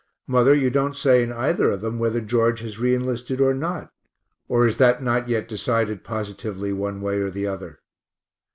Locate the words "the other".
7.29-7.77